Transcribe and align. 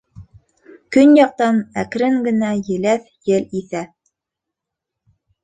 Көньяҡтан 0.95 1.59
әкрен 1.81 2.17
генә 2.29 2.49
еләҫ 2.71 3.07
ел 3.33 3.47
иҫә. 3.61 3.85